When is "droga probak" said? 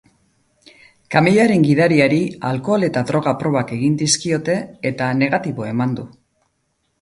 3.11-3.75